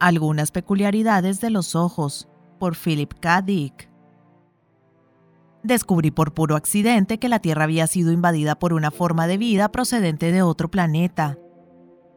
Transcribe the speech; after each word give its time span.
Algunas 0.00 0.50
peculiaridades 0.50 1.42
de 1.42 1.50
los 1.50 1.76
ojos, 1.76 2.26
por 2.58 2.74
Philip 2.74 3.12
K. 3.20 3.42
Dick. 3.42 3.90
Descubrí 5.62 6.10
por 6.10 6.32
puro 6.32 6.56
accidente 6.56 7.18
que 7.18 7.28
la 7.28 7.40
Tierra 7.40 7.64
había 7.64 7.86
sido 7.86 8.10
invadida 8.10 8.58
por 8.58 8.72
una 8.72 8.90
forma 8.90 9.26
de 9.26 9.36
vida 9.36 9.70
procedente 9.70 10.32
de 10.32 10.40
otro 10.40 10.70
planeta. 10.70 11.36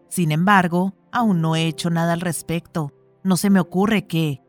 Sin 0.07 0.31
embargo, 0.31 0.93
aún 1.11 1.41
no 1.41 1.57
he 1.57 1.67
hecho 1.67 1.89
nada 1.89 2.13
al 2.13 2.21
respecto. 2.21 2.93
No 3.21 3.35
se 3.35 3.49
me 3.49 3.59
ocurre 3.59 4.07
qué. 4.07 4.41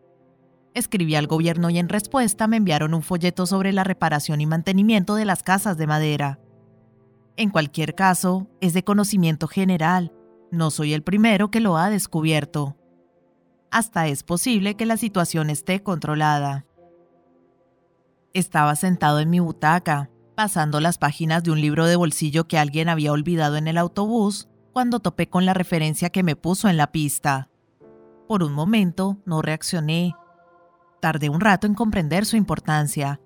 Escribí 0.73 1.16
al 1.16 1.27
gobierno 1.27 1.71
y 1.71 1.79
en 1.79 1.89
respuesta 1.89 2.46
me 2.46 2.59
enviaron 2.59 2.95
un 2.95 3.03
folleto 3.03 3.46
sobre 3.46 3.73
la 3.73 3.82
reparación 3.82 4.43
y 4.43 4.46
mantenimiento 4.46 5.16
de 5.16 5.25
las 5.25 5.43
casas 5.43 5.77
de 5.77 5.89
madera. 5.89 6.39
En 7.37 7.51
cualquier 7.51 7.96
caso, 7.96 8.46
es 8.61 8.75
de 8.75 8.85
conocimiento 8.85 9.48
general. 9.48 10.12
No 10.53 10.71
soy 10.71 10.94
el 10.94 11.03
primero 11.03 11.50
que 11.50 11.58
lo 11.58 11.76
ha 11.76 11.90
descubierto. 11.90 12.76
Hasta 13.75 14.07
es 14.07 14.23
posible 14.23 14.77
que 14.77 14.87
la 14.87 14.96
situación 14.96 15.51
esté 15.51 15.83
controlada. 15.83 16.64
Estaba 18.33 18.77
sentado 18.77 19.19
en 19.19 19.31
mi 19.31 19.41
butaca, 19.41 20.11
pasando 20.37 20.79
las 20.79 20.97
páginas 20.97 21.43
de 21.43 21.50
un 21.50 21.61
libro 21.61 21.85
de 21.85 21.97
bolsillo 21.97 22.47
que 22.47 22.57
alguien 22.57 22.89
había 22.89 23.11
olvidado 23.11 23.57
en 23.57 23.67
el 23.67 23.77
autobús, 23.77 24.49
cuando 24.73 25.00
topé 25.00 25.29
con 25.29 25.45
la 25.45 25.55
referencia 25.55 26.11
que 26.11 26.23
me 26.23 26.37
puso 26.37 26.69
en 26.69 26.77
la 26.77 26.93
pista. 26.93 27.50
Por 28.29 28.45
un 28.45 28.53
momento 28.53 29.19
no 29.27 29.43
reaccioné. 29.43 30.14
Tardé 31.00 31.29
un 31.29 31.41
rato 31.41 31.67
en 31.67 31.75
comprender 31.75 32.27
su 32.27 32.36
importancia. 32.36 33.20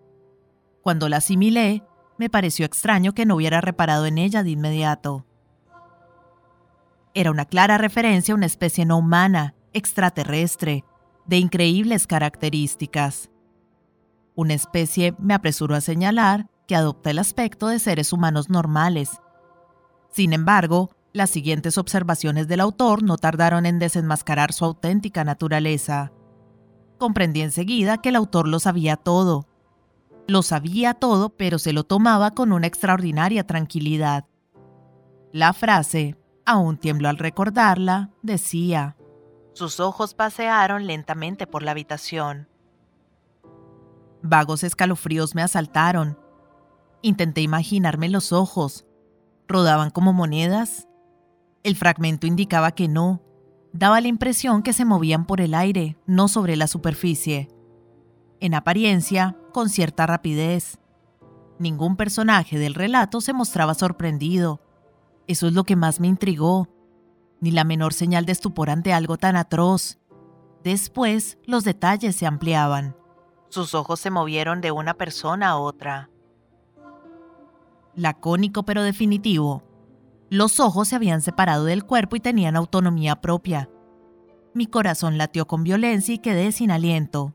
Cuando 0.81 1.11
la 1.11 1.19
asimilé, 1.19 1.85
me 2.17 2.31
pareció 2.31 2.65
extraño 2.65 3.13
que 3.13 3.27
no 3.27 3.35
hubiera 3.37 3.61
reparado 3.61 4.07
en 4.07 4.17
ella 4.17 4.43
de 4.43 4.49
inmediato. 4.49 5.27
Era 7.13 7.33
una 7.33 7.45
clara 7.45 7.77
referencia 7.77 8.33
a 8.33 8.37
una 8.39 8.47
especie 8.47 8.87
no 8.87 8.97
humana, 8.97 9.55
extraterrestre, 9.79 10.85
de 11.27 11.39
increíbles 11.39 12.07
características. 12.07 13.31
Una 14.35 14.55
especie, 14.55 15.15
me 15.19 15.35
apresuro 15.35 15.75
a 15.75 15.81
señalar, 15.81 16.49
que 16.67 16.77
adopta 16.77 17.11
el 17.11 17.19
aspecto 17.19 17.69
de 17.69 17.79
seres 17.79 18.13
humanos 18.13 18.51
normales. 18.51 19.21
Sin 20.11 20.33
embargo, 20.33 20.91
las 21.13 21.31
siguientes 21.31 21.79
observaciones 21.79 22.47
del 22.47 22.61
autor 22.61 23.03
no 23.03 23.17
tardaron 23.17 23.67
en 23.67 23.79
desenmascarar 23.79 24.53
su 24.53 24.65
auténtica 24.65 25.25
naturaleza. 25.25 26.13
Comprendí 26.99 27.41
enseguida 27.41 27.99
que 27.99 28.11
el 28.11 28.17
autor 28.17 28.47
lo 28.49 28.61
sabía 28.61 28.97
todo, 28.97 29.47
lo 30.29 30.43
sabía 30.43 30.93
todo, 30.93 31.31
pero 31.31 31.59
se 31.59 31.73
lo 31.73 31.85
tomaba 31.85 32.33
con 32.33 32.53
una 32.53 32.67
extraordinaria 32.67 33.47
tranquilidad. 33.47 34.27
La 35.33 35.55
frase, 35.55 36.17
aún 36.45 36.77
tiemblo 36.77 37.09
al 37.09 37.17
recordarla, 37.17 38.11
decía, 38.23 38.98
sus 39.59 39.81
ojos 39.81 40.15
pasearon 40.15 40.87
lentamente 40.87 41.47
por 41.47 41.63
la 41.63 41.73
habitación. 41.73 42.49
Vagos 44.23 44.65
escalofríos 44.65 45.35
me 45.35 45.43
asaltaron. 45.43 46.19
Intenté 47.03 47.43
imaginarme 47.43 48.09
los 48.09 48.33
ojos. 48.33 48.87
¿Rodaban 49.47 49.91
como 49.91 50.13
monedas? 50.13 50.89
El 51.63 51.77
fragmento 51.77 52.27
indicaba 52.27 52.73
que 52.73 52.89
no. 52.89 53.23
Daba 53.73 54.01
la 54.01 54.09
impresión 54.09 54.63
que 54.63 54.73
se 54.73 54.85
movían 54.85 55.27
por 55.27 55.41
el 55.41 55.55
aire, 55.55 55.99
no 56.07 56.29
sobre 56.29 56.57
la 56.57 56.67
superficie 56.67 57.49
en 58.41 58.55
apariencia, 58.55 59.37
con 59.53 59.69
cierta 59.69 60.07
rapidez. 60.07 60.79
Ningún 61.59 61.97
personaje 61.97 62.59
del 62.59 62.75
relato 62.75 63.21
se 63.21 63.33
mostraba 63.33 63.75
sorprendido. 63.75 64.61
Eso 65.27 65.49
es 65.49 65.53
lo 65.53 65.65
que 65.65 65.77
más 65.77 66.01
me 66.01 66.07
intrigó. 66.07 66.69
Ni 67.41 67.51
la 67.51 67.65
menor 67.65 67.95
señal 67.95 68.27
de 68.27 68.33
estupor 68.33 68.71
ante 68.71 68.93
algo 68.93 69.17
tan 69.17 69.37
atroz. 69.37 69.99
Después, 70.65 71.39
los 71.45 71.65
detalles 71.65 72.17
se 72.17 72.27
ampliaban. 72.27 72.97
Sus 73.49 73.75
ojos 73.75 74.01
se 74.01 74.11
movieron 74.11 74.61
de 74.61 74.73
una 74.73 74.95
persona 74.95 75.51
a 75.51 75.59
otra. 75.59 76.11
Lacónico 77.95 78.65
pero 78.65 78.83
definitivo. 78.83 79.63
Los 80.31 80.61
ojos 80.61 80.89
se 80.89 80.97
habían 80.97 81.23
separado 81.23 81.65
del 81.65 81.85
cuerpo 81.85 82.17
y 82.17 82.21
tenían 82.21 82.57
autonomía 82.57 83.21
propia. 83.21 83.71
Mi 84.53 84.67
corazón 84.67 85.17
latió 85.17 85.47
con 85.47 85.65
violencia 85.65 86.15
y 86.15 86.19
quedé 86.19 86.53
sin 86.53 86.71
aliento. 86.71 87.35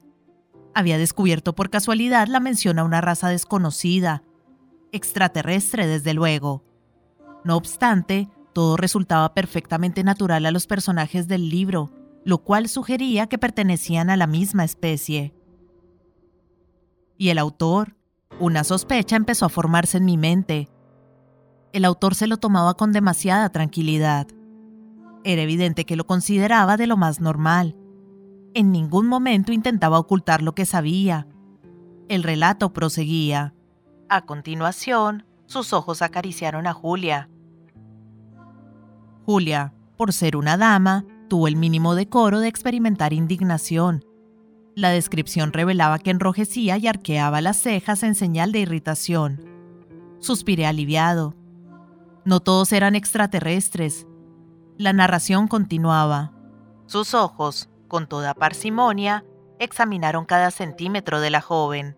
Había 0.75 0.97
descubierto 0.97 1.55
por 1.55 1.69
casualidad 1.69 2.27
la 2.27 2.39
mención 2.39 2.79
a 2.79 2.83
una 2.83 3.01
raza 3.01 3.29
desconocida, 3.29 4.23
extraterrestre 4.91 5.87
desde 5.87 6.13
luego. 6.13 6.63
No 7.43 7.57
obstante, 7.57 8.29
todo 8.53 8.77
resultaba 8.77 9.33
perfectamente 9.33 10.03
natural 10.03 10.45
a 10.45 10.51
los 10.51 10.67
personajes 10.67 11.27
del 11.27 11.49
libro, 11.49 11.91
lo 12.23 12.39
cual 12.39 12.69
sugería 12.69 13.27
que 13.27 13.37
pertenecían 13.37 14.09
a 14.09 14.17
la 14.17 14.27
misma 14.27 14.63
especie. 14.63 15.33
¿Y 17.17 17.29
el 17.29 17.37
autor? 17.37 17.95
Una 18.39 18.63
sospecha 18.63 19.15
empezó 19.15 19.45
a 19.45 19.49
formarse 19.49 19.97
en 19.97 20.05
mi 20.05 20.17
mente. 20.17 20.69
El 21.71 21.85
autor 21.85 22.15
se 22.15 22.27
lo 22.27 22.37
tomaba 22.37 22.75
con 22.75 22.93
demasiada 22.93 23.49
tranquilidad. 23.49 24.27
Era 25.23 25.41
evidente 25.41 25.85
que 25.85 25.95
lo 25.95 26.05
consideraba 26.05 26.77
de 26.77 26.87
lo 26.87 26.97
más 26.97 27.19
normal 27.19 27.75
en 28.55 28.71
ningún 28.71 29.07
momento 29.07 29.51
intentaba 29.51 29.99
ocultar 29.99 30.41
lo 30.41 30.53
que 30.53 30.65
sabía. 30.65 31.27
El 32.07 32.23
relato 32.23 32.71
proseguía. 32.71 33.55
A 34.09 34.25
continuación, 34.25 35.25
sus 35.47 35.73
ojos 35.73 36.01
acariciaron 36.01 36.67
a 36.67 36.73
Julia. 36.73 37.29
Julia, 39.25 39.73
por 39.97 40.11
ser 40.13 40.35
una 40.35 40.57
dama, 40.57 41.05
tuvo 41.29 41.47
el 41.47 41.55
mínimo 41.55 41.95
decoro 41.95 42.39
de 42.39 42.47
experimentar 42.47 43.13
indignación. 43.13 44.03
La 44.75 44.89
descripción 44.89 45.53
revelaba 45.53 45.99
que 45.99 46.11
enrojecía 46.11 46.77
y 46.77 46.87
arqueaba 46.87 47.41
las 47.41 47.57
cejas 47.57 48.03
en 48.03 48.15
señal 48.15 48.51
de 48.51 48.59
irritación. 48.59 49.45
Suspiré 50.19 50.65
aliviado. 50.65 51.35
No 52.25 52.39
todos 52.39 52.71
eran 52.71 52.95
extraterrestres. 52.95 54.07
La 54.77 54.93
narración 54.93 55.47
continuaba. 55.47 56.33
Sus 56.85 57.13
ojos, 57.13 57.69
con 57.87 58.07
toda 58.07 58.33
parsimonia, 58.33 59.23
examinaron 59.59 60.25
cada 60.25 60.51
centímetro 60.51 61.19
de 61.21 61.29
la 61.29 61.41
joven. 61.41 61.97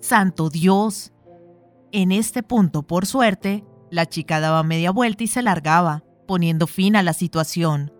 ¡Santo 0.00 0.48
Dios! 0.48 1.12
En 1.92 2.12
este 2.12 2.42
punto, 2.42 2.82
por 2.82 3.06
suerte, 3.06 3.64
la 3.90 4.06
chica 4.06 4.40
daba 4.40 4.62
media 4.62 4.90
vuelta 4.90 5.24
y 5.24 5.26
se 5.26 5.42
largaba, 5.42 6.04
poniendo 6.26 6.66
fin 6.66 6.96
a 6.96 7.02
la 7.02 7.12
situación. 7.12 7.92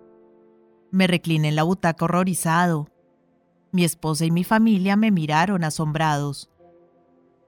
Me 0.91 1.06
recliné 1.06 1.49
en 1.49 1.56
la 1.56 1.62
butaca 1.62 2.04
horrorizado. 2.04 2.88
Mi 3.72 3.84
esposa 3.84 4.25
y 4.25 4.31
mi 4.31 4.44
familia 4.44 4.97
me 4.97 5.10
miraron 5.10 5.65
asombrados. 5.65 6.50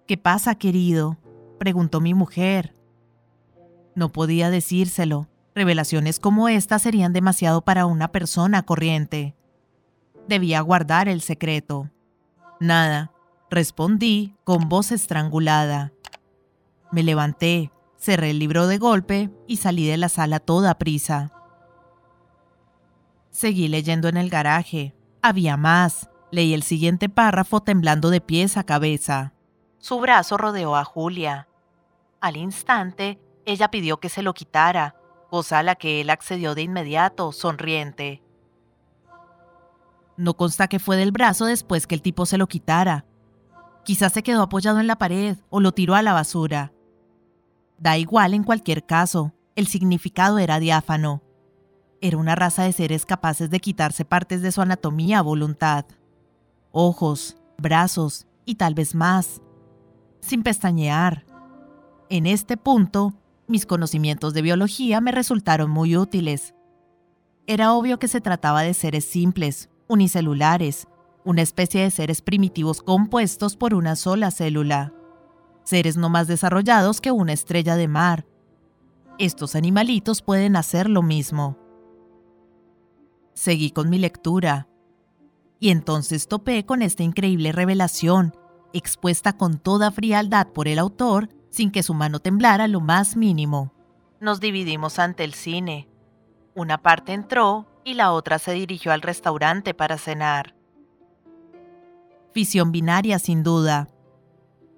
¿Qué 0.06 0.16
pasa, 0.16 0.54
querido? 0.54 1.18
preguntó 1.58 2.00
mi 2.00 2.14
mujer. 2.14 2.74
No 3.94 4.10
podía 4.10 4.50
decírselo. 4.50 5.28
Revelaciones 5.54 6.20
como 6.20 6.48
esta 6.48 6.78
serían 6.78 7.12
demasiado 7.12 7.62
para 7.62 7.86
una 7.86 8.12
persona 8.12 8.62
corriente. 8.62 9.34
Debía 10.28 10.60
guardar 10.60 11.08
el 11.08 11.22
secreto. 11.22 11.90
Nada, 12.60 13.12
respondí 13.50 14.36
con 14.44 14.68
voz 14.68 14.92
estrangulada. 14.92 15.92
Me 16.92 17.02
levanté, 17.02 17.72
cerré 18.00 18.30
el 18.30 18.38
libro 18.38 18.66
de 18.66 18.78
golpe 18.78 19.30
y 19.46 19.58
salí 19.58 19.86
de 19.86 19.98
la 19.98 20.08
sala 20.08 20.40
toda 20.40 20.78
prisa. 20.78 21.32
Seguí 23.30 23.68
leyendo 23.68 24.08
en 24.08 24.16
el 24.16 24.30
garaje. 24.30 24.94
Había 25.22 25.56
más. 25.56 26.08
Leí 26.32 26.54
el 26.54 26.62
siguiente 26.62 27.08
párrafo 27.08 27.60
temblando 27.60 28.10
de 28.10 28.20
pies 28.20 28.56
a 28.56 28.64
cabeza. 28.64 29.34
Su 29.78 30.00
brazo 30.00 30.36
rodeó 30.36 30.76
a 30.76 30.84
Julia. 30.84 31.48
Al 32.20 32.36
instante, 32.36 33.20
ella 33.44 33.70
pidió 33.70 33.98
que 33.98 34.08
se 34.08 34.22
lo 34.22 34.32
quitara, 34.34 34.96
cosa 35.28 35.58
a 35.58 35.62
la 35.62 35.74
que 35.74 36.00
él 36.00 36.10
accedió 36.10 36.54
de 36.54 36.62
inmediato, 36.62 37.32
sonriente. 37.32 38.22
No 40.16 40.34
consta 40.34 40.68
que 40.68 40.78
fue 40.78 40.96
del 40.96 41.12
brazo 41.12 41.46
después 41.46 41.86
que 41.86 41.94
el 41.94 42.02
tipo 42.02 42.26
se 42.26 42.38
lo 42.38 42.46
quitara. 42.46 43.06
Quizás 43.84 44.12
se 44.12 44.22
quedó 44.22 44.42
apoyado 44.42 44.78
en 44.80 44.86
la 44.86 44.98
pared 44.98 45.38
o 45.48 45.60
lo 45.60 45.72
tiró 45.72 45.94
a 45.94 46.02
la 46.02 46.12
basura. 46.12 46.72
Da 47.80 47.96
igual 47.96 48.34
en 48.34 48.44
cualquier 48.44 48.84
caso, 48.84 49.32
el 49.56 49.66
significado 49.66 50.38
era 50.38 50.60
diáfano. 50.60 51.22
Era 52.02 52.18
una 52.18 52.34
raza 52.34 52.62
de 52.64 52.72
seres 52.72 53.06
capaces 53.06 53.48
de 53.48 53.58
quitarse 53.58 54.04
partes 54.04 54.42
de 54.42 54.52
su 54.52 54.60
anatomía 54.60 55.20
a 55.20 55.22
voluntad. 55.22 55.86
Ojos, 56.72 57.38
brazos 57.56 58.26
y 58.44 58.56
tal 58.56 58.74
vez 58.74 58.94
más. 58.94 59.40
Sin 60.20 60.42
pestañear. 60.42 61.24
En 62.10 62.26
este 62.26 62.58
punto, 62.58 63.14
mis 63.48 63.64
conocimientos 63.64 64.34
de 64.34 64.42
biología 64.42 65.00
me 65.00 65.10
resultaron 65.10 65.70
muy 65.70 65.96
útiles. 65.96 66.54
Era 67.46 67.72
obvio 67.72 67.98
que 67.98 68.08
se 68.08 68.20
trataba 68.20 68.60
de 68.60 68.74
seres 68.74 69.06
simples, 69.06 69.70
unicelulares, 69.88 70.86
una 71.24 71.40
especie 71.40 71.82
de 71.82 71.90
seres 71.90 72.20
primitivos 72.20 72.82
compuestos 72.82 73.56
por 73.56 73.72
una 73.72 73.96
sola 73.96 74.30
célula. 74.30 74.92
Seres 75.70 75.96
no 75.96 76.08
más 76.08 76.26
desarrollados 76.26 77.00
que 77.00 77.12
una 77.12 77.32
estrella 77.32 77.76
de 77.76 77.86
mar. 77.86 78.26
Estos 79.18 79.54
animalitos 79.54 80.20
pueden 80.20 80.56
hacer 80.56 80.90
lo 80.90 81.00
mismo. 81.00 81.56
Seguí 83.34 83.70
con 83.70 83.88
mi 83.88 83.96
lectura. 83.96 84.66
Y 85.60 85.70
entonces 85.70 86.26
topé 86.26 86.66
con 86.66 86.82
esta 86.82 87.04
increíble 87.04 87.52
revelación, 87.52 88.34
expuesta 88.72 89.36
con 89.36 89.60
toda 89.60 89.92
frialdad 89.92 90.48
por 90.48 90.66
el 90.66 90.80
autor, 90.80 91.28
sin 91.50 91.70
que 91.70 91.84
su 91.84 91.94
mano 91.94 92.18
temblara 92.18 92.66
lo 92.66 92.80
más 92.80 93.16
mínimo. 93.16 93.72
Nos 94.18 94.40
dividimos 94.40 94.98
ante 94.98 95.22
el 95.22 95.34
cine. 95.34 95.88
Una 96.56 96.78
parte 96.78 97.12
entró 97.12 97.68
y 97.84 97.94
la 97.94 98.10
otra 98.10 98.40
se 98.40 98.54
dirigió 98.54 98.90
al 98.90 99.02
restaurante 99.02 99.72
para 99.72 99.98
cenar. 99.98 100.56
Fisión 102.32 102.72
binaria 102.72 103.20
sin 103.20 103.44
duda. 103.44 103.88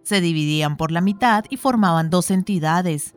Se 0.02 0.20
dividían 0.20 0.76
por 0.76 0.90
la 0.90 1.00
mitad 1.00 1.44
y 1.48 1.56
formaban 1.56 2.10
dos 2.10 2.30
entidades. 2.30 3.14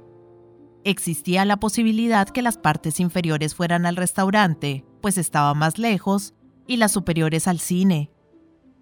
Existía 0.84 1.46
la 1.46 1.58
posibilidad 1.58 2.30
que 2.30 2.44
las 2.44 2.58
partes 2.58 3.00
inferiores 3.00 3.56
fueran 3.56 3.86
al 3.86 3.96
restaurante, 3.96 4.86
pues 5.02 5.18
estaba 5.18 5.54
más 5.56 5.80
lejos, 5.80 6.36
y 6.68 6.78
las 6.78 6.92
superiores 6.92 7.48
al 7.48 7.60
cine. 7.60 8.12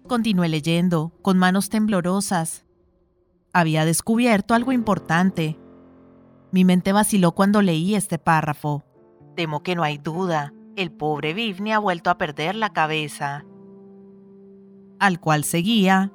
Continué 0.06 0.48
leyendo, 0.48 1.12
con 1.22 1.38
manos 1.38 1.70
temblorosas. 1.70 2.66
Había 3.54 3.86
descubierto 3.86 4.54
algo 4.54 4.72
importante. 4.72 5.58
Mi 6.52 6.64
mente 6.64 6.92
vaciló 6.92 7.32
cuando 7.32 7.62
leí 7.62 7.94
este 7.94 8.18
párrafo. 8.18 8.84
Temo 9.34 9.62
que 9.62 9.74
no 9.74 9.82
hay 9.82 9.96
duda, 9.96 10.52
el 10.76 10.92
pobre 10.92 11.34
Vivni 11.34 11.72
ha 11.72 11.78
vuelto 11.78 12.10
a 12.10 12.18
perder 12.18 12.54
la 12.54 12.72
cabeza. 12.72 13.44
Al 14.98 15.20
cual 15.20 15.44
seguía, 15.44 16.12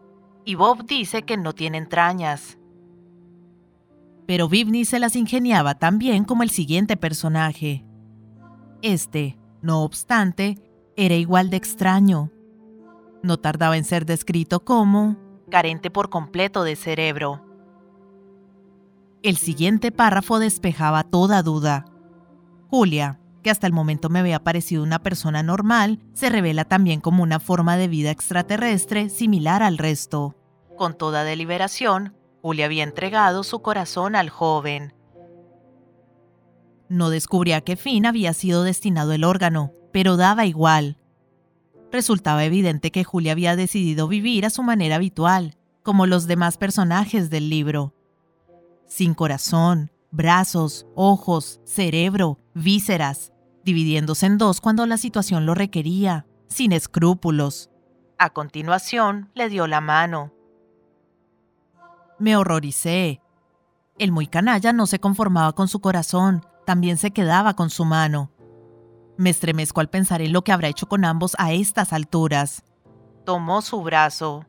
y 0.50 0.56
Bob 0.56 0.88
dice 0.88 1.22
que 1.22 1.38
no 1.38 1.54
tiene 1.54 1.78
entrañas. 1.78 2.58
Pero 4.26 4.50
Vivni 4.50 4.84
se 4.84 4.98
las 4.98 5.16
ingeniaba 5.16 5.76
tan 5.76 6.00
bien 6.00 6.24
como 6.24 6.42
el 6.42 6.50
siguiente 6.50 6.98
personaje. 6.98 7.86
Este, 8.82 9.38
no 9.62 9.84
obstante, 9.84 10.58
era 10.98 11.14
igual 11.14 11.52
de 11.52 11.58
extraño. 11.58 12.32
No 13.22 13.38
tardaba 13.38 13.78
en 13.78 13.84
ser 13.84 14.08
descrito 14.08 14.66
como 14.66 15.18
carente 15.52 15.92
por 15.92 16.10
completo 16.10 16.64
de 16.64 16.76
cerebro. 16.76 17.46
El 19.22 19.38
siguiente 19.38 19.92
párrafo 19.92 20.40
despejaba 20.40 21.04
toda 21.04 21.44
duda. 21.44 21.86
Julia, 22.72 23.20
que 23.44 23.52
hasta 23.52 23.68
el 23.68 23.74
momento 23.74 24.10
me 24.10 24.18
había 24.18 24.44
parecido 24.44 24.82
una 24.82 24.98
persona 24.98 25.44
normal, 25.44 26.00
se 26.14 26.32
revela 26.32 26.66
también 26.66 27.02
como 27.02 27.22
una 27.22 27.40
forma 27.40 27.78
de 27.78 27.88
vida 27.88 28.10
extraterrestre 28.10 29.10
similar 29.10 29.62
al 29.62 29.78
resto. 29.78 30.39
Con 30.80 30.94
toda 30.94 31.26
deliberación, 31.26 32.16
Julia 32.42 32.64
había 32.64 32.86
entregado 32.86 33.44
su 33.44 33.62
corazón 33.62 34.16
al 34.16 34.30
joven. 34.30 34.94
No 36.88 37.10
descubría 37.10 37.60
qué 37.60 37.76
fin 37.76 38.06
había 38.06 38.34
sido 38.34 38.64
destinado 38.64 39.12
el 39.12 39.26
órgano, 39.26 39.74
pero 39.92 40.16
daba 40.16 40.46
igual. 40.46 40.96
Resultaba 41.92 42.46
evidente 42.46 42.92
que 42.92 43.04
Julia 43.04 43.34
había 43.34 43.58
decidido 43.58 44.08
vivir 44.08 44.46
a 44.46 44.50
su 44.50 44.64
manera 44.64 44.96
habitual, 44.96 45.58
como 45.84 46.06
los 46.06 46.28
demás 46.28 46.58
personajes 46.58 47.30
del 47.30 47.50
libro. 47.50 47.94
Sin 48.88 49.16
corazón, 49.16 49.92
brazos, 50.12 50.86
ojos, 50.96 51.60
cerebro, 51.66 52.40
vísceras, 52.54 53.34
dividiéndose 53.66 54.28
en 54.28 54.38
dos 54.38 54.62
cuando 54.62 54.86
la 54.86 54.96
situación 54.96 55.46
lo 55.46 55.56
requería, 55.56 56.26
sin 56.48 56.72
escrúpulos. 56.72 57.70
A 58.18 58.30
continuación, 58.30 59.30
le 59.34 59.50
dio 59.50 59.68
la 59.68 59.82
mano. 59.82 60.39
Me 62.20 62.36
horroricé. 62.36 63.22
El 63.98 64.12
muy 64.12 64.28
canalla 64.28 64.74
no 64.74 64.86
se 64.86 65.00
conformaba 65.00 65.54
con 65.54 65.68
su 65.68 65.80
corazón, 65.80 66.46
también 66.66 66.98
se 66.98 67.12
quedaba 67.12 67.56
con 67.56 67.70
su 67.70 67.86
mano. 67.86 68.32
Me 69.18 69.30
estremezco 69.30 69.82
al 69.82 69.90
pensar 69.90 70.22
en 70.22 70.34
lo 70.34 70.44
que 70.44 70.52
habrá 70.52 70.68
hecho 70.68 70.88
con 70.88 71.06
ambos 71.06 71.36
a 71.40 71.52
estas 71.52 71.94
alturas. 71.94 72.64
Tomó 73.26 73.62
su 73.62 73.82
brazo. 73.82 74.46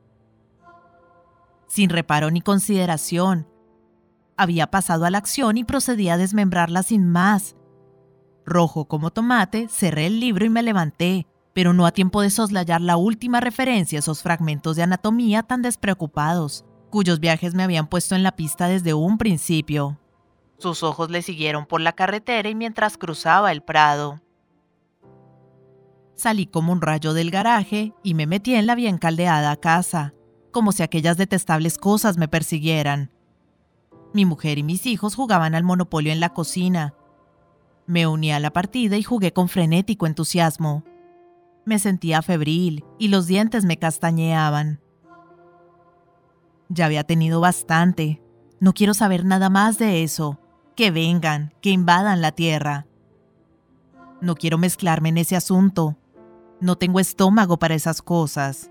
Sin 1.67 1.90
reparo 1.90 2.31
ni 2.31 2.40
consideración, 2.40 3.46
había 4.37 4.70
pasado 4.70 5.05
a 5.05 5.11
la 5.11 5.19
acción 5.19 5.58
y 5.58 5.64
procedía 5.64 6.14
a 6.14 6.17
desmembrarla 6.17 6.82
sin 6.82 7.06
más. 7.06 7.56
Rojo 8.46 8.87
como 8.87 9.11
tomate, 9.11 9.69
cerré 9.69 10.06
el 10.06 10.19
libro 10.19 10.44
y 10.44 10.49
me 10.49 10.62
levanté, 10.62 11.26
pero 11.52 11.75
no 11.75 11.84
a 11.84 11.93
tiempo 11.93 12.22
de 12.22 12.31
soslayar 12.31 12.81
la 12.81 12.96
última 12.96 13.40
referencia 13.40 13.99
a 13.99 14.00
esos 14.00 14.22
fragmentos 14.22 14.76
de 14.76 14.82
anatomía 14.82 15.43
tan 15.43 15.62
despreocupados, 15.62 16.64
cuyos 16.90 17.20
viajes 17.20 17.54
me 17.54 17.62
habían 17.62 17.87
puesto 17.87 18.14
en 18.14 18.22
la 18.22 18.32
pista 18.32 18.69
desde 18.69 18.92
un 18.92 19.16
principio. 19.16 19.98
Sus 20.58 20.82
ojos 20.82 21.10
le 21.10 21.22
siguieron 21.22 21.64
por 21.64 21.81
la 21.81 21.92
carretera 21.92 22.48
y 22.50 22.54
mientras 22.54 22.98
cruzaba 22.98 23.50
el 23.52 23.62
prado. 23.62 24.20
Salí 26.14 26.44
como 26.44 26.72
un 26.72 26.82
rayo 26.82 27.14
del 27.14 27.31
garaje 27.31 27.94
y 28.02 28.12
me 28.12 28.26
metí 28.26 28.54
en 28.54 28.66
la 28.66 28.75
bien 28.75 28.98
caldeada 28.98 29.56
casa, 29.56 30.12
como 30.52 30.72
si 30.72 30.82
aquellas 30.82 31.16
detestables 31.16 31.78
cosas 31.78 32.19
me 32.19 32.28
persiguieran. 32.28 33.10
Mi 34.12 34.26
mujer 34.26 34.58
y 34.58 34.62
mis 34.62 34.84
hijos 34.84 35.14
jugaban 35.14 35.54
al 35.54 35.64
monopolio 35.64 36.12
en 36.12 36.20
la 36.20 36.34
cocina. 36.34 36.94
Me 37.86 38.06
uní 38.06 38.32
a 38.32 38.40
la 38.40 38.52
partida 38.52 38.98
y 38.98 39.02
jugué 39.02 39.32
con 39.32 39.48
frenético 39.48 40.06
entusiasmo. 40.06 40.84
Me 41.64 41.78
sentía 41.78 42.20
febril 42.20 42.84
y 42.98 43.08
los 43.08 43.26
dientes 43.26 43.64
me 43.64 43.78
castañeaban. 43.78 44.81
Ya 46.70 46.87
había 46.87 47.02
tenido 47.02 47.40
bastante. 47.40 48.22
No 48.61 48.72
quiero 48.72 48.94
saber 48.94 49.25
nada 49.25 49.50
más 49.50 49.76
de 49.76 50.05
eso. 50.05 50.38
Que 50.76 50.93
vengan, 50.93 51.52
que 51.61 51.70
invadan 51.70 52.22
la 52.22 52.31
tierra. 52.31 52.87
No 54.20 54.37
quiero 54.37 54.56
mezclarme 54.56 55.08
en 55.08 55.19
ese 55.19 55.34
asunto. 55.34 55.96
No 56.61 56.76
tengo 56.76 57.00
estómago 57.00 57.58
para 57.58 57.75
esas 57.75 58.02
cosas. 58.02 58.70